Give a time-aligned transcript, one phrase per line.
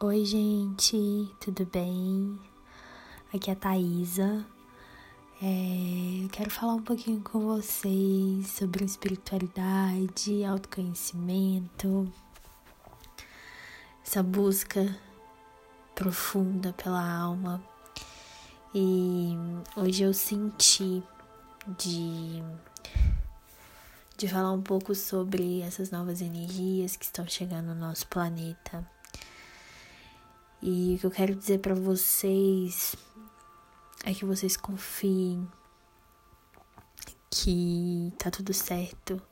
[0.00, 2.38] Oi, gente, tudo bem?
[3.34, 4.46] Aqui é a Thaisa.
[5.42, 12.08] É, eu quero falar um pouquinho com vocês sobre espiritualidade, autoconhecimento,
[14.06, 14.96] essa busca
[15.96, 17.60] profunda pela alma.
[18.72, 19.34] E
[19.74, 21.02] hoje eu senti
[21.76, 22.40] de,
[24.16, 28.86] de falar um pouco sobre essas novas energias que estão chegando no nosso planeta
[30.60, 32.96] e o que eu quero dizer para vocês
[34.04, 35.48] é que vocês confiem
[37.30, 39.22] que tá tudo certo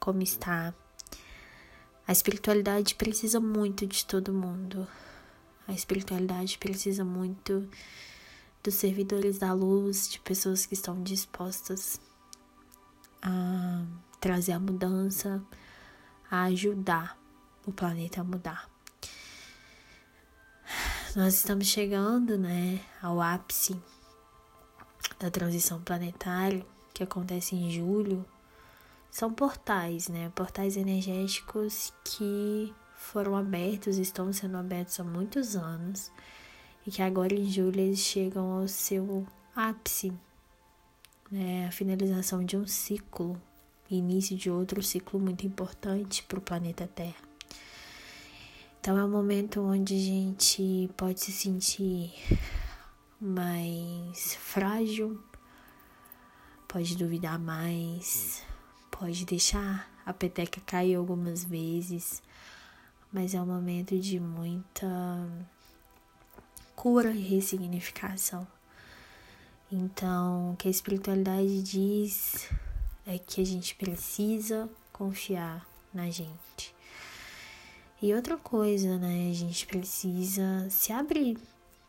[0.00, 0.74] como está.
[2.06, 4.88] A espiritualidade precisa muito de todo mundo.
[5.68, 7.68] A espiritualidade precisa muito
[8.62, 12.00] dos servidores da luz, de pessoas que estão dispostas
[13.20, 13.84] a
[14.20, 15.42] trazer a mudança,
[16.30, 17.18] a ajudar
[17.66, 18.71] o planeta a mudar
[21.14, 23.76] nós estamos chegando, né, ao ápice
[25.18, 28.24] da transição planetária, que acontece em julho.
[29.10, 30.32] São portais, né?
[30.34, 36.10] Portais energéticos que foram abertos, estão sendo abertos há muitos anos
[36.86, 40.12] e que agora em julho eles chegam ao seu ápice,
[41.30, 41.66] né?
[41.66, 43.40] A finalização de um ciclo,
[43.90, 47.31] início de outro ciclo muito importante para o planeta Terra.
[48.82, 52.12] Então é um momento onde a gente pode se sentir
[53.20, 55.22] mais frágil,
[56.66, 58.42] pode duvidar mais,
[58.90, 62.20] pode deixar a peteca cair algumas vezes,
[63.12, 65.28] mas é um momento de muita
[66.74, 68.44] cura e ressignificação.
[69.70, 72.50] Então, o que a espiritualidade diz
[73.06, 76.81] é que a gente precisa confiar na gente.
[78.02, 79.30] E outra coisa, né?
[79.30, 81.38] A gente precisa se abrir.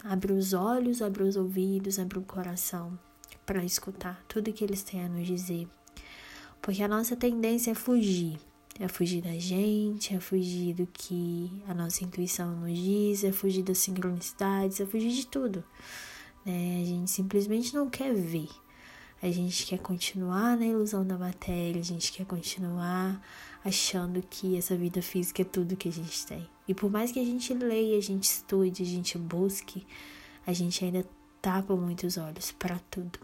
[0.04, 2.98] Abrir os olhos, abrir os ouvidos, abrir o coração
[3.48, 5.68] para escutar tudo que eles têm a nos dizer.
[6.62, 8.38] Porque a nossa tendência é fugir.
[8.80, 13.64] É fugir da gente, é fugir do que a nossa intuição nos diz, é fugir
[13.64, 15.64] das sincronicidades, é fugir de tudo.
[16.46, 16.82] Né?
[16.84, 18.50] A gente simplesmente não quer ver.
[19.22, 23.20] A gente quer continuar na ilusão da matéria, a gente quer continuar
[23.64, 26.50] achando que essa vida física é tudo que a gente tem.
[26.68, 29.86] E por mais que a gente leia, a gente estude, a gente busque,
[30.46, 31.06] a gente ainda
[31.42, 33.20] tapa muitos olhos para tudo.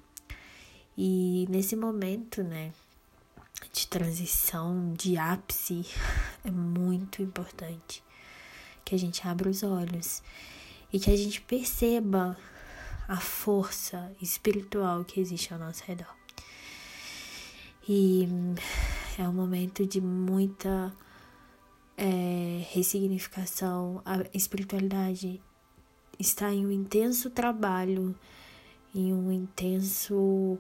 [0.98, 2.74] E nesse momento, né,
[3.74, 5.86] de transição, de ápice,
[6.44, 8.04] é muito importante
[8.84, 10.24] que a gente abra os olhos
[10.92, 12.38] e que a gente perceba
[13.08, 16.14] a força espiritual que existe ao nosso redor.
[17.88, 18.28] E
[19.20, 20.96] é um momento de muita
[21.98, 24.02] é, ressignificação.
[24.06, 25.42] A espiritualidade
[26.18, 28.16] está em um intenso trabalho,
[28.96, 30.58] em um intenso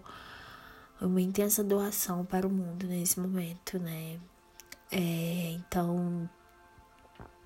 [0.99, 4.19] uma intensa doação para o mundo nesse momento, né?
[4.91, 6.29] É, então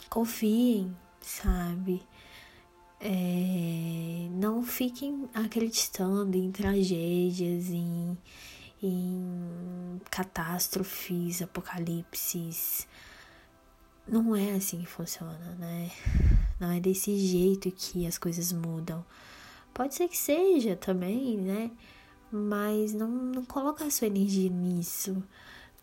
[0.10, 2.02] confiem, sabe?
[3.00, 8.18] É, não fiquem acreditando em tragédias, em
[8.86, 12.88] em catástrofes, apocalipses.
[14.08, 15.90] Não é assim que funciona, né?
[16.60, 19.06] Não é desse jeito que as coisas mudam.
[19.74, 21.72] Pode ser que seja também, né?
[22.32, 25.24] Mas não, não coloca a sua energia nisso.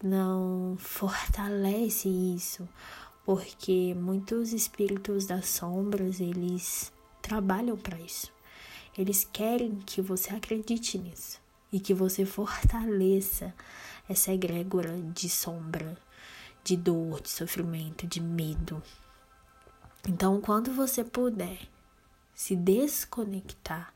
[0.03, 2.69] Não fortalece isso.
[3.25, 8.31] Porque muitos espíritos das sombras, eles trabalham para isso.
[8.97, 11.41] Eles querem que você acredite nisso
[11.73, 13.55] e que você fortaleça
[14.09, 15.97] essa egrégora de sombra,
[16.65, 18.83] de dor, de sofrimento, de medo.
[20.09, 21.59] Então, quando você puder
[22.35, 23.95] se desconectar,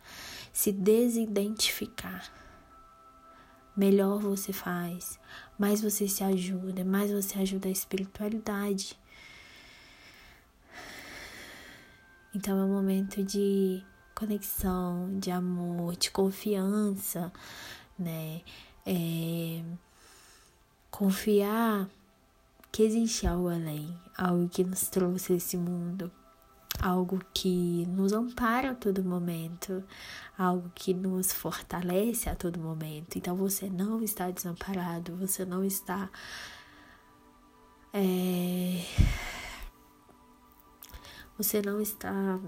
[0.52, 2.30] se desidentificar,
[3.76, 5.18] melhor você faz,
[5.58, 8.98] mais você se ajuda, mais você ajuda a espiritualidade.
[12.34, 13.82] Então é um momento de
[14.24, 17.30] conexão, de amor, de confiança,
[17.98, 18.40] né?
[18.86, 19.62] É,
[20.90, 21.88] confiar
[22.72, 26.10] que existe algo além, algo que nos trouxe esse mundo,
[26.80, 29.84] algo que nos ampara a todo momento,
[30.36, 33.16] algo que nos fortalece a todo momento.
[33.16, 36.10] Então você não está desamparado, você não está.
[37.92, 38.84] É,
[41.38, 42.40] você não está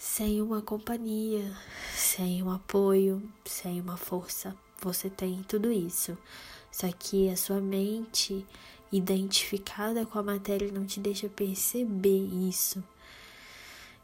[0.00, 1.54] sem uma companhia,
[1.94, 4.56] sem um apoio, sem uma força.
[4.80, 6.16] Você tem tudo isso.
[6.72, 8.46] Só que a sua mente
[8.90, 12.82] identificada com a matéria não te deixa perceber isso.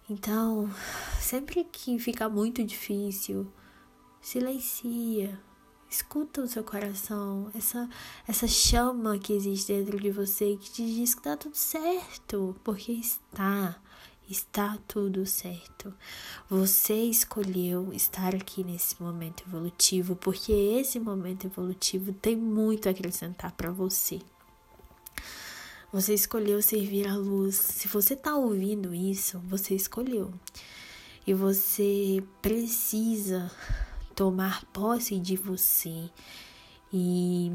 [0.09, 0.71] Então,
[1.19, 3.51] sempre que fica muito difícil,
[4.21, 5.41] silencia,
[5.89, 7.89] escuta o seu coração, essa
[8.29, 12.93] essa chama que existe dentro de você que te diz que tá tudo certo, porque
[12.93, 13.81] está.
[14.29, 15.95] Está tudo certo.
[16.51, 23.53] Você escolheu estar aqui nesse momento evolutivo, porque esse momento evolutivo tem muito a acrescentar
[23.53, 24.21] para você.
[25.93, 27.55] Você escolheu servir a luz.
[27.55, 30.35] Se você está ouvindo isso, você escolheu.
[31.25, 33.51] E você precisa
[34.15, 36.11] tomar posse de você
[36.93, 37.53] e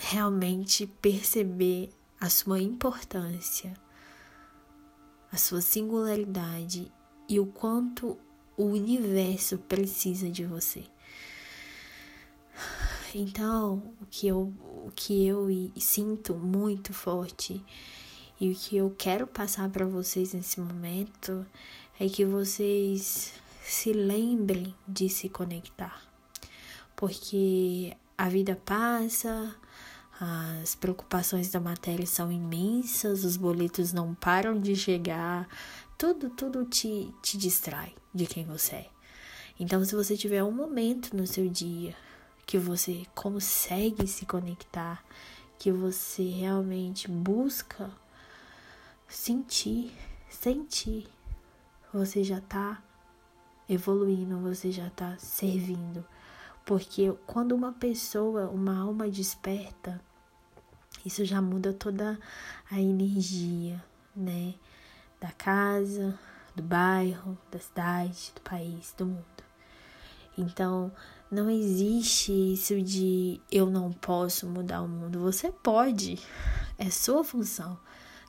[0.00, 1.90] realmente perceber
[2.20, 3.74] a sua importância,
[5.30, 6.90] a sua singularidade
[7.28, 8.18] e o quanto
[8.56, 10.84] o universo precisa de você.
[13.14, 14.52] Então, o que eu,
[14.84, 17.64] o que eu sinto muito forte
[18.40, 21.46] e o que eu quero passar para vocês nesse momento
[21.98, 23.32] é que vocês
[23.62, 26.02] se lembrem de se conectar.
[26.94, 29.54] Porque a vida passa,
[30.20, 35.48] as preocupações da matéria são imensas, os boletos não param de chegar,
[35.96, 38.90] tudo, tudo te, te distrai de quem você é.
[39.60, 41.94] Então, se você tiver um momento no seu dia
[42.46, 45.04] que você consegue se conectar,
[45.58, 47.90] que você realmente busca
[49.08, 49.92] sentir,
[50.30, 51.08] sentir,
[51.92, 52.82] você já tá
[53.68, 56.04] evoluindo, você já tá servindo.
[56.64, 60.00] Porque quando uma pessoa, uma alma desperta,
[61.08, 62.18] isso já muda toda
[62.70, 63.82] a energia,
[64.14, 64.54] né?
[65.20, 66.18] Da casa,
[66.54, 69.24] do bairro, da cidade, do país, do mundo.
[70.36, 70.92] Então,
[71.30, 75.18] não existe isso de eu não posso mudar o mundo.
[75.20, 76.18] Você pode,
[76.78, 77.78] é sua função.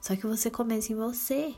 [0.01, 1.53] Só que você começa em você.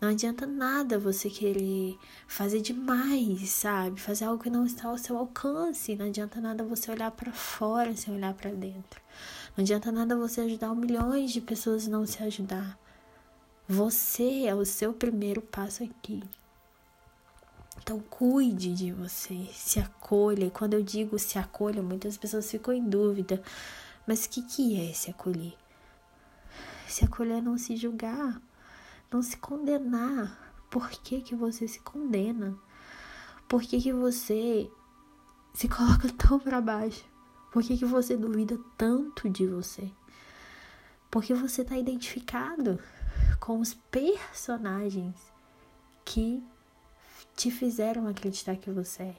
[0.00, 4.00] Não adianta nada você querer fazer demais, sabe?
[4.00, 5.96] Fazer algo que não está ao seu alcance.
[5.96, 9.00] Não adianta nada você olhar para fora sem olhar para dentro.
[9.56, 12.78] Não adianta nada você ajudar milhões de pessoas e não se ajudar.
[13.68, 16.22] Você é o seu primeiro passo aqui.
[17.82, 20.46] Então, cuide de você, se acolha.
[20.46, 23.42] E quando eu digo se acolha, muitas pessoas ficam em dúvida.
[24.06, 25.54] Mas o que, que é se acolher?
[26.86, 28.40] Se acolher é não se julgar,
[29.10, 30.52] não se condenar.
[30.70, 32.56] Por que, que você se condena?
[33.48, 34.70] Por que, que você
[35.54, 37.04] se coloca tão para baixo?
[37.50, 39.90] Por que, que você duvida tanto de você?
[41.10, 42.78] Porque você está identificado
[43.40, 45.16] com os personagens
[46.04, 46.42] que
[47.34, 49.16] te fizeram acreditar que você é.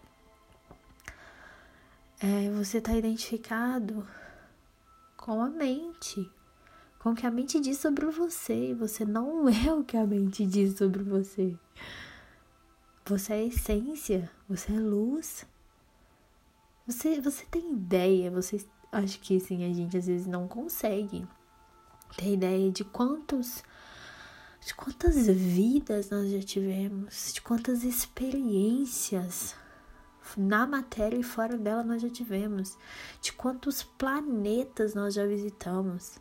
[2.21, 4.07] é você está identificado
[5.17, 6.29] com a mente,
[6.99, 10.45] com o que a mente diz sobre você, você não é o que a mente
[10.45, 11.55] diz sobre você.
[13.05, 15.45] Você é essência, você é luz.
[16.91, 21.25] Você, você tem ideia, você acho que sim, a gente às vezes não consegue
[22.17, 23.63] ter ideia de quantos
[24.59, 29.55] de quantas vidas nós já tivemos, de quantas experiências
[30.37, 32.77] na matéria e fora dela nós já tivemos,
[33.21, 36.19] de quantos planetas nós já visitamos.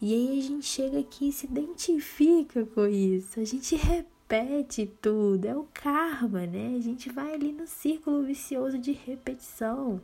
[0.00, 3.76] E aí a gente chega aqui e se identifica com isso, a gente
[4.28, 6.76] repete tudo, é o karma, né?
[6.76, 10.00] A gente vai ali no círculo vicioso de repetição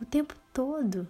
[0.00, 1.08] o tempo todo.